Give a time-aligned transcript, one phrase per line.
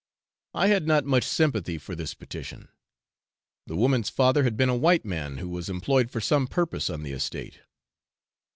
[0.55, 2.69] I had not much sympathy for this petition.
[3.67, 7.03] The woman's father had been a white man who was employed for some purpose on
[7.03, 7.59] the estate.